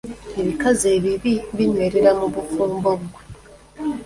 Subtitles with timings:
[0.39, 3.07] Ebikazi ebibi binywerera mu bufumbo gwe.